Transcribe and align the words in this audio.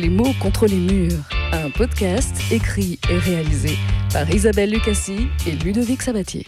Les 0.00 0.08
mots 0.08 0.32
contre 0.40 0.66
les 0.66 0.76
murs, 0.76 1.18
un 1.52 1.68
podcast 1.70 2.34
écrit 2.50 2.98
et 3.10 3.18
réalisé 3.18 3.76
par 4.12 4.28
Isabelle 4.30 4.70
Lucassi 4.70 5.26
et 5.46 5.50
Ludovic 5.50 6.00
Sabatier. 6.00 6.46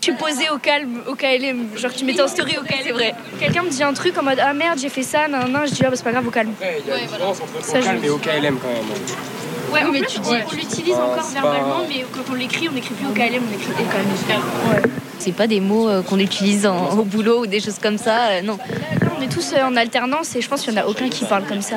Tu 0.00 0.14
posais 0.14 0.48
au 0.50 0.58
calme, 0.58 1.00
au 1.06 1.14
KLM, 1.14 1.76
genre 1.76 1.92
tu 1.92 2.04
mettais 2.04 2.22
en 2.22 2.28
story 2.28 2.56
au 2.58 2.62
KLM. 2.62 2.78
C'est 2.84 2.92
vrai. 2.92 3.14
Quelqu'un 3.40 3.62
me 3.64 3.68
dit 3.70 3.82
un 3.82 3.92
truc 3.92 4.16
en 4.16 4.22
mode 4.22 4.38
ah 4.40 4.54
merde 4.54 4.78
j'ai 4.78 4.88
fait 4.88 5.02
ça, 5.02 5.28
nan, 5.28 5.50
nan, 5.52 5.66
je 5.66 5.72
dis 5.74 5.82
ah 5.84 5.90
bah 5.90 5.96
c'est 5.96 6.04
pas 6.04 6.12
grave 6.12 6.26
au 6.26 6.30
calme. 6.30 6.52
Ouais, 6.60 6.80
il 6.84 6.88
y 6.88 6.92
a 6.92 6.98
une 6.98 7.06
différence 7.06 7.40
entre 7.40 7.62
Ça, 7.64 7.78
au 7.78 7.82
calme 7.82 7.98
je- 8.00 8.06
et 8.06 8.10
au 8.10 8.18
KLM 8.18 8.56
quand 8.58 8.68
même. 8.68 9.72
Ouais, 9.72 9.90
mais 9.92 10.06
tu 10.06 10.20
dis- 10.20 10.28
on 10.30 10.54
l'utilise 10.54 10.94
encore 10.94 11.28
verbalement, 11.32 11.84
mais 11.88 12.04
quand 12.12 12.30
on 12.30 12.34
l'écrit, 12.34 12.68
on 12.70 12.72
n'écrit 12.72 12.94
plus 12.94 13.06
au 13.06 13.12
KLM, 13.12 13.42
on 13.50 13.54
écrit 13.54 13.72
au 13.72 13.86
calme. 13.92 14.42
Ouais. 14.70 14.82
C'est 15.18 15.32
pas 15.32 15.46
des 15.46 15.60
mots 15.60 15.88
euh, 15.88 16.02
qu'on 16.02 16.18
utilise 16.18 16.66
en- 16.66 16.98
au 16.98 17.04
boulot 17.04 17.42
ou 17.42 17.46
des 17.46 17.60
choses 17.60 17.78
comme 17.82 17.98
ça. 17.98 18.28
euh, 18.28 18.42
non, 18.42 18.56
Là, 19.00 19.08
on 19.18 19.22
est 19.22 19.28
tous 19.28 19.52
euh, 19.54 19.62
en 19.64 19.74
alternance 19.76 20.34
et 20.36 20.40
je 20.42 20.48
pense 20.48 20.62
qu'il 20.62 20.72
n'y 20.72 20.78
en 20.80 20.82
a 20.82 20.86
aucun 20.86 21.08
qui 21.08 21.24
parle 21.24 21.44
comme 21.44 21.62
ça. 21.62 21.76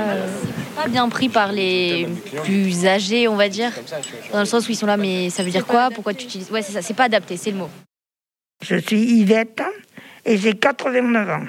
Pas 0.78 0.88
bien 0.88 1.10
pris 1.10 1.28
par 1.30 1.52
les 1.52 2.08
plus 2.44 2.86
âgés, 2.86 3.28
on 3.28 3.36
va 3.36 3.50
dire. 3.50 3.72
Dans 4.32 4.40
le 4.40 4.46
sens 4.46 4.68
où 4.68 4.72
ils 4.72 4.76
sont 4.76 4.86
là, 4.86 4.98
mais 4.98 5.30
ça 5.30 5.44
veut 5.44 5.52
dire 5.52 5.66
quoi? 5.66 5.90
Pourquoi 5.90 6.14
tu 6.14 6.26
utilises? 6.26 6.52
Ouais, 6.52 6.62
c'est 6.62 6.72
ça. 6.72 6.82
C'est 6.82 6.94
pas 6.94 7.06
adapté, 7.06 7.36
c'est 7.36 7.52
le 7.52 7.58
mot. 7.58 7.70
Je 8.62 8.76
suis 8.78 9.02
Yvette 9.20 9.62
et 10.26 10.38
j'ai 10.38 10.54
89 10.54 11.30
ans. 11.30 11.46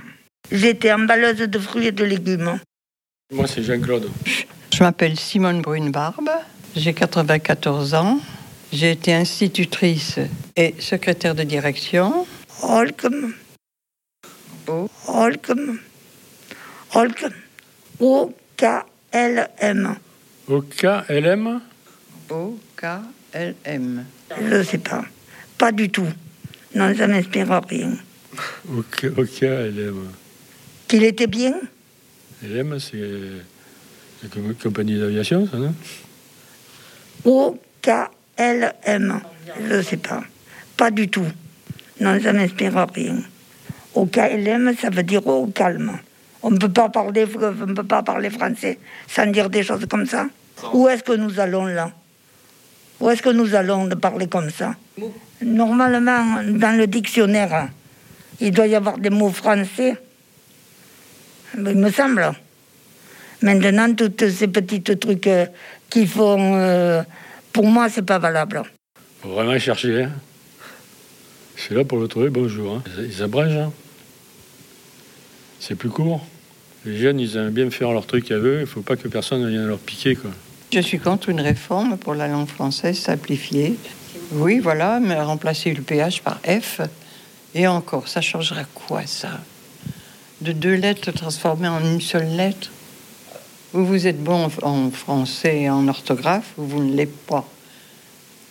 J'étais 0.50 0.92
emballeuse 0.92 1.38
de 1.38 1.58
fruits 1.58 1.88
et 1.88 1.92
de 1.92 2.04
légumes. 2.04 2.58
Moi, 3.30 3.46
c'est 3.46 3.62
Jean-Claude. 3.62 4.10
Je 4.72 4.82
m'appelle 4.82 5.18
Simone 5.18 5.60
Brune-Barbe, 5.60 6.30
j'ai 6.76 6.94
94 6.94 7.94
ans, 7.94 8.20
j'ai 8.72 8.92
été 8.92 9.12
institutrice 9.12 10.18
et 10.56 10.74
secrétaire 10.78 11.34
de 11.34 11.42
direction. 11.42 12.26
Holcomb. 12.62 13.32
Oh. 14.68 14.88
Holcomb. 15.06 15.78
Holcomb. 19.12 19.46
O-K-L-M. 19.58 19.96
Au 20.48 20.62
KLM 20.62 21.60
O-K-L-M. 22.30 24.04
Je 24.50 24.62
sais 24.62 24.78
pas. 24.78 25.04
Pas 25.58 25.72
du 25.72 25.90
tout. 25.90 26.06
Non, 26.74 26.94
ça 26.96 27.06
m'inspire 27.06 27.48
rien. 27.68 27.92
Au, 28.70 28.82
K- 28.82 29.12
au 29.18 29.24
KLM. 29.24 30.08
Qu'il 30.86 31.04
était 31.04 31.26
bien? 31.26 31.54
LM, 32.42 32.78
c'est 32.78 32.96
la 34.22 34.28
com- 34.28 34.54
compagnie 34.62 34.98
d'aviation, 34.98 35.46
ça, 35.50 35.56
non? 35.58 35.74
O-K-L-M. 37.24 39.20
Je 39.68 39.82
sais 39.82 39.96
pas. 39.96 40.22
Pas 40.76 40.90
du 40.90 41.08
tout. 41.08 41.26
Non, 42.00 42.20
ça 42.22 42.32
m'inspire 42.32 42.86
rien. 42.94 43.16
O-K-L-M, 43.94 44.74
ça 44.80 44.90
veut 44.90 45.02
dire 45.02 45.26
au 45.26 45.46
calme. 45.48 45.98
On 46.42 46.50
ne 46.50 46.58
peut 46.58 46.68
pas 46.72 46.88
parler, 46.88 48.30
français 48.30 48.78
sans 49.08 49.26
dire 49.26 49.50
des 49.50 49.62
choses 49.62 49.86
comme 49.86 50.06
ça. 50.06 50.26
Où 50.72 50.88
est-ce 50.88 51.02
que 51.02 51.12
nous 51.12 51.40
allons 51.40 51.66
là? 51.66 51.90
Où 53.00 53.10
est-ce 53.10 53.22
que 53.22 53.30
nous 53.30 53.54
allons 53.54 53.86
de 53.86 53.94
parler 53.94 54.26
comme 54.28 54.50
ça? 54.50 54.74
Normalement, 55.42 56.42
dans 56.44 56.76
le 56.76 56.86
dictionnaire, 56.86 57.68
il 58.40 58.50
doit 58.52 58.66
y 58.66 58.74
avoir 58.74 58.98
des 58.98 59.10
mots 59.10 59.30
français. 59.30 59.96
Il 61.56 61.62
me 61.78 61.90
semble. 61.90 62.32
Maintenant, 63.42 63.94
toutes 63.94 64.28
ces 64.28 64.48
petits 64.48 64.82
trucs 64.82 65.26
euh, 65.28 65.46
qui 65.90 66.06
font. 66.06 66.54
euh, 66.56 67.02
pour 67.52 67.66
moi, 67.66 67.88
c'est 67.88 68.02
pas 68.02 68.18
valable. 68.18 68.62
Faut 69.22 69.28
vraiment 69.30 69.58
chercher. 69.58 70.04
Hein. 70.04 70.12
Je 71.56 71.74
là 71.74 71.84
pour 71.84 71.98
le 71.98 72.08
trouver, 72.08 72.30
bonjour. 72.30 72.74
Hein. 72.76 72.82
Ils 72.98 73.22
abrègent. 73.22 73.56
hein. 73.56 73.72
C'est 75.60 75.74
plus 75.74 75.90
court. 75.90 76.24
Les 76.84 76.96
jeunes, 76.98 77.20
ils 77.20 77.36
aiment 77.36 77.50
bien 77.50 77.70
faire 77.70 77.92
leur 77.92 78.06
truc 78.06 78.30
à 78.30 78.36
eux. 78.36 78.58
Il 78.60 78.66
faut 78.66 78.80
pas 78.82 78.96
que 78.96 79.08
personne 79.08 79.48
vienne 79.48 79.66
leur 79.66 79.78
piquer. 79.78 80.14
Quoi. 80.14 80.30
Je 80.72 80.80
suis 80.80 80.98
contre 80.98 81.28
une 81.28 81.40
réforme 81.40 81.96
pour 81.96 82.14
la 82.14 82.28
langue 82.28 82.48
française 82.48 82.98
simplifiée. 82.98 83.76
Oui, 84.32 84.58
voilà, 84.60 85.00
mais 85.00 85.20
remplacer 85.20 85.72
le 85.72 85.82
PH 85.82 86.22
par 86.22 86.38
F. 86.46 86.80
Et 87.54 87.66
encore, 87.66 88.08
ça 88.08 88.20
changera 88.20 88.64
quoi, 88.74 89.06
ça? 89.06 89.40
De 90.40 90.52
deux 90.52 90.74
lettres 90.74 91.10
transformées 91.10 91.68
en 91.68 91.80
une 91.80 92.00
seule 92.00 92.28
lettre? 92.36 92.70
Ou 93.74 93.84
vous 93.84 94.06
êtes 94.06 94.22
bon 94.22 94.48
en- 94.62 94.90
français 94.90 95.62
et 95.62 95.70
en 95.70 95.88
orthographe, 95.88 96.52
ou 96.56 96.64
vous 96.64 96.82
ne 96.82 96.94
l'êtes 96.94 97.16
pas. 97.26 97.46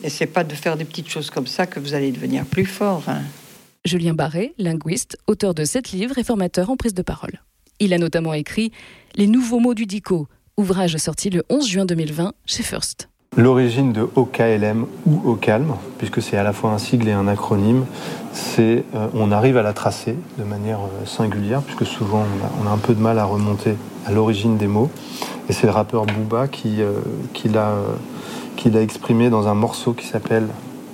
Et 0.04 0.10
c'est 0.10 0.28
pas 0.28 0.44
de 0.44 0.54
faire 0.54 0.78
des 0.78 0.86
petites 0.86 1.10
choses 1.10 1.30
comme 1.32 1.48
ça 1.48 1.66
que 1.66 1.80
vous 1.80 1.94
allez 1.96 2.12
devenir 2.12 2.46
plus 2.46 2.66
fort. 2.66 3.04
hein. 3.08 3.22
Julien 3.88 4.14
Barré, 4.14 4.54
linguiste, 4.58 5.18
auteur 5.28 5.54
de 5.54 5.64
sept 5.64 5.92
livres 5.92 6.18
et 6.18 6.24
formateur 6.24 6.70
en 6.70 6.76
prise 6.76 6.94
de 6.94 7.02
parole. 7.02 7.42
Il 7.80 7.94
a 7.94 7.98
notamment 7.98 8.34
écrit 8.34 8.72
Les 9.16 9.28
nouveaux 9.28 9.60
mots 9.60 9.74
du 9.74 9.86
DICO, 9.86 10.28
ouvrage 10.58 10.98
sorti 10.98 11.30
le 11.30 11.44
11 11.50 11.66
juin 11.66 11.86
2020 11.86 12.34
chez 12.46 12.64
First. 12.64 13.08
L'origine 13.38 13.94
de 13.94 14.02
OKLM 14.16 14.86
ou 15.06 15.30
au 15.30 15.40
puisque 15.98 16.22
c'est 16.22 16.36
à 16.36 16.44
la 16.44 16.52
fois 16.52 16.72
un 16.72 16.80
sigle 16.80 17.08
et 17.08 17.14
un 17.14 17.28
acronyme, 17.28 17.86
c'est 18.34 18.84
euh, 18.94 19.08
on 19.14 19.32
arrive 19.32 19.56
à 19.58 19.62
la 19.62 19.74
tracer 19.74 20.16
de 20.38 20.44
manière 20.44 20.80
euh, 20.80 21.06
singulière, 21.06 21.62
puisque 21.62 21.86
souvent 21.86 22.26
on 22.62 22.68
a, 22.68 22.72
un 22.72 22.78
peu 22.78 22.94
de 22.94 23.00
mal 23.00 23.20
à 23.20 23.26
remonter 23.26 23.76
à 24.06 24.12
l'origine 24.12 24.58
des 24.58 24.68
mots. 24.68 24.90
Et 25.48 25.54
c'est 25.54 25.68
le 25.68 25.72
rappeur 25.74 26.06
Booba 26.06 26.50
qui, 26.50 26.82
euh, 26.82 27.00
l'a 27.54 28.82
exprimé 28.82 29.30
dans 29.30 29.48
un 29.48 29.54
morceau 29.54 29.94
qui 29.94 30.06
s'appelle 30.06 30.48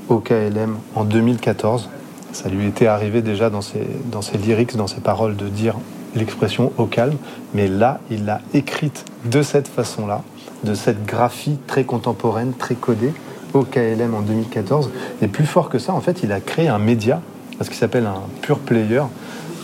OKLM 0.09 0.77
en 0.95 1.05
2014. 1.05 1.89
Ça 2.33 2.49
lui 2.49 2.67
était 2.67 2.87
arrivé 2.87 3.21
déjà 3.21 3.49
dans 3.49 3.61
ses, 3.61 3.87
dans 4.11 4.21
ses 4.21 4.37
lyrics, 4.37 4.75
dans 4.75 4.87
ses 4.87 4.99
paroles, 5.01 5.35
de 5.35 5.47
dire 5.47 5.75
l'expression 6.15 6.71
au 6.77 6.85
calme, 6.85 7.15
mais 7.53 7.67
là, 7.67 7.99
il 8.11 8.25
l'a 8.25 8.41
écrite 8.53 9.05
de 9.25 9.41
cette 9.41 9.67
façon-là, 9.67 10.21
de 10.63 10.73
cette 10.75 11.05
graphie 11.05 11.57
très 11.67 11.83
contemporaine, 11.85 12.53
très 12.53 12.75
codée, 12.75 13.13
au 13.53 13.63
KLM 13.63 14.13
en 14.15 14.21
2014. 14.21 14.89
Et 15.21 15.27
plus 15.27 15.45
fort 15.45 15.69
que 15.69 15.77
ça, 15.79 15.93
en 15.93 16.01
fait, 16.01 16.21
il 16.23 16.31
a 16.31 16.39
créé 16.39 16.67
un 16.67 16.79
média, 16.79 17.21
ce 17.61 17.69
qui 17.69 17.77
s'appelle 17.77 18.05
un 18.07 18.21
pure 18.41 18.59
player, 18.59 19.03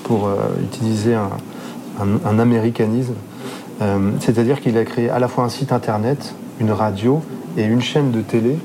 pour 0.03 0.27
euh, 0.27 0.35
utiliser 0.63 1.15
un, 1.15 1.29
un- 2.25 2.39
américanisme. 2.39 3.13
Euh, 3.81 4.11
C'est-à-dire 4.19 4.61
qu'il 4.61 4.77
a 4.77 4.85
créé 4.85 5.09
à 5.09 5.19
la 5.19 5.27
fois 5.27 5.43
un 5.43 5.49
site 5.49 5.71
internet, 5.71 6.33
une 6.59 6.71
radio 6.71 7.21
et 7.57 7.63
une 7.63 7.81
chaîne 7.81 8.11
de 8.11 8.21
télé 8.21 8.57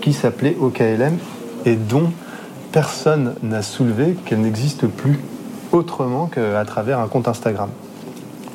qui 0.00 0.12
s'appelait 0.12 0.56
OKLM 0.60 1.16
et 1.66 1.76
dont 1.76 2.10
personne 2.74 3.36
n'a 3.44 3.62
soulevé 3.62 4.16
qu'elle 4.26 4.40
n'existe 4.40 4.88
plus 4.88 5.20
autrement 5.70 6.26
qu'à 6.26 6.64
travers 6.64 6.98
un 6.98 7.06
compte 7.06 7.28
Instagram. 7.28 7.70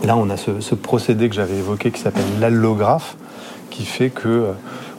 Là, 0.04 0.18
on 0.18 0.30
a 0.30 0.36
ce, 0.36 0.76
procédé 0.76 1.30
que 1.30 1.36
j'avais 1.36 1.56
évoqué 1.56 1.90
qui 1.90 2.02
s'appelle 2.02 2.26
l'allographe, 2.38 3.16
qui 3.70 3.86
fait 3.86 4.10
que 4.10 4.28
euh, 4.28 4.52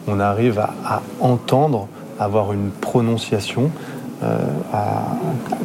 on 0.09 0.21
arrive 0.21 0.59
à, 0.59 1.03
entendre, 1.21 1.87
avoir 2.19 2.55
une 2.55 2.71
prononciation, 2.71 3.71
euh, 4.23 4.39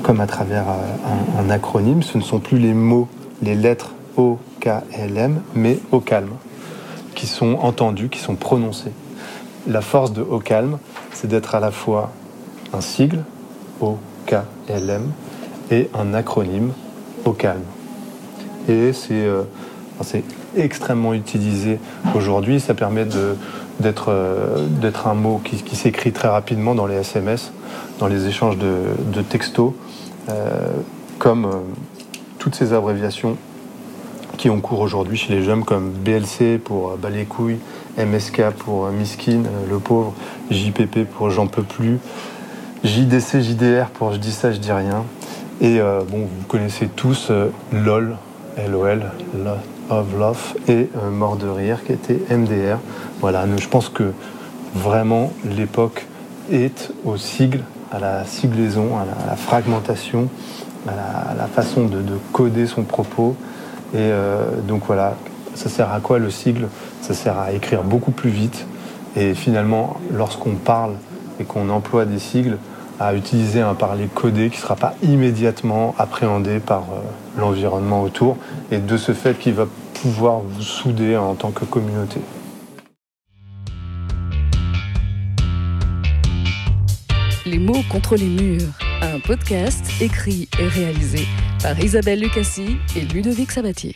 comme 0.03 0.19
à 0.19 0.27
travers 0.27 0.65
euh, 0.67 1.39
un, 1.39 1.45
un 1.45 1.49
acronyme. 1.49 2.03
Ce 2.03 2.17
ne 2.17 2.23
sont 2.23 2.39
plus 2.39 2.59
les 2.59 2.73
mots, 2.73 3.07
les 3.41 3.55
lettres 3.55 3.91
O, 4.17 4.37
K, 4.59 4.67
L, 4.91 5.17
M, 5.17 5.41
mais 5.53 5.79
au 5.93 6.01
calme, 6.01 6.33
qui 7.15 7.25
sont 7.25 7.53
entendus, 7.61 8.09
qui 8.09 8.19
sont 8.19 8.35
prononcés. 8.35 8.91
La 9.65 9.79
force 9.79 10.11
de 10.11 10.21
au 10.21 10.39
calme, 10.39 10.77
c'est 11.13 11.27
d'être 11.27 11.55
à 11.55 11.61
la 11.61 11.71
fois 11.71 12.11
un 12.73 12.81
sigle, 12.81 13.23
O, 13.81 13.97
K, 14.25 14.35
L, 14.69 14.89
M, 14.89 15.11
et 15.71 15.89
un 15.93 16.13
acronyme, 16.13 16.71
au 17.25 17.31
calme. 17.31 17.63
Et 18.67 18.93
c'est 18.93 19.13
euh, 19.13 19.43
c'est 20.01 20.23
extrêmement 20.57 21.13
utilisé 21.13 21.79
aujourd'hui. 22.15 22.59
Ça 22.59 22.73
permet 22.73 23.05
euh, 23.15 23.35
d'être 23.79 25.07
un 25.07 25.13
mot 25.13 25.41
qui, 25.43 25.75
s'écrit 25.75 26.11
très 26.11 26.27
rapidement 26.27 26.75
dans 26.75 26.87
les 26.87 26.95
SMS, 26.95 27.51
dans 27.99 28.07
les 28.07 28.27
échanges 28.27 28.57
de, 28.57 28.75
de 29.13 29.21
textos, 29.21 29.73
euh, 30.29 30.71
comme 31.19 31.49
toutes 32.39 32.55
ces 32.55 32.73
abréviations 32.73 33.37
qui 34.37 34.49
ont 34.49 34.59
cours 34.59 34.81
aujourd'hui 34.81 35.17
chez 35.17 35.33
les 35.33 35.43
jeunes, 35.43 35.63
comme 35.63 35.91
BLC 35.91 36.59
pour 36.61 36.97
bas 36.97 37.09
les 37.09 37.23
couilles, 37.23 37.59
MSK 37.97 38.49
pour 38.51 38.89
miskin, 38.89 39.43
le 39.69 39.79
pauvre, 39.79 40.13
JPP 40.51 41.05
pour 41.05 41.29
j'en 41.29 41.47
peux 41.47 41.63
plus, 41.63 41.99
JDC, 42.85 43.41
JDR 43.41 43.87
pour 43.87 44.13
je 44.13 44.19
dis 44.19 44.31
ça, 44.31 44.51
je 44.51 44.59
dis 44.59 44.71
rien. 44.71 45.05
Et 45.59 45.79
euh, 45.79 46.01
bon, 46.07 46.19
vous 46.19 46.45
connaissez 46.47 46.87
tous 46.87 47.29
euh, 47.31 47.49
LOL, 47.73 48.15
LOL, 48.69 49.05
Lot 49.43 49.57
of 49.89 50.05
Love, 50.15 50.53
et 50.67 50.89
euh, 50.95 51.09
Mort 51.09 51.37
de 51.37 51.47
Rire, 51.47 51.83
qui 51.83 51.93
était 51.93 52.19
MDR. 52.29 52.77
Voilà, 53.21 53.45
je 53.57 53.67
pense 53.67 53.89
que 53.89 54.11
vraiment 54.75 55.33
l'époque 55.45 56.05
est 56.51 56.91
au 57.05 57.17
sigle, 57.17 57.61
à 57.91 57.97
la 57.97 58.23
siglaison, 58.23 58.97
à 58.97 59.05
la, 59.29 59.35
fragmentation, 59.35 60.29
à 60.87 61.33
la, 61.35 61.47
façon 61.47 61.85
de, 61.85 62.01
de 62.01 62.19
coder 62.33 62.67
son 62.67 62.83
propos. 62.83 63.35
Et 63.95 63.97
euh, 63.97 64.61
donc 64.67 64.83
voilà, 64.85 65.15
ça 65.55 65.69
sert 65.69 65.91
à 65.91 66.01
quoi 66.01 66.19
le 66.19 66.29
sigle? 66.29 66.67
Ça 67.01 67.15
sert 67.15 67.39
à 67.39 67.51
écrire 67.51 67.81
beaucoup 67.81 68.11
plus 68.11 68.29
vite. 68.29 68.67
Et 69.15 69.33
finalement, 69.33 69.97
lorsqu'on 70.11 70.53
parle 70.53 70.93
et 71.39 71.45
qu'on 71.45 71.69
emploie 71.69 72.05
des 72.05 72.19
sigles, 72.19 72.57
à 72.99 73.15
utiliser 73.15 73.61
un 73.61 73.73
parler 73.73 74.07
codé 74.13 74.49
qui 74.49 74.57
ne 74.57 74.61
sera 74.61 74.75
pas 74.75 74.95
immédiatement 75.03 75.95
appréhendé 75.97 76.59
par 76.59 76.81
euh, 76.81 77.01
l'environnement 77.39 78.03
autour 78.03 78.37
et 78.71 78.77
de 78.77 78.97
ce 78.97 79.13
fait 79.13 79.37
qui 79.37 79.51
va 79.51 79.67
pouvoir 80.01 80.39
vous 80.39 80.61
souder 80.61 81.17
en 81.17 81.35
tant 81.35 81.51
que 81.51 81.65
communauté. 81.65 82.19
Les 87.45 87.59
mots 87.59 87.83
contre 87.91 88.15
les 88.15 88.27
murs, 88.27 88.69
un 89.01 89.19
podcast 89.19 89.85
écrit 90.01 90.49
et 90.59 90.67
réalisé 90.67 91.25
par 91.61 91.79
Isabelle 91.79 92.19
Lucassi 92.19 92.77
et 92.95 93.01
Ludovic 93.01 93.51
Sabatier. 93.51 93.95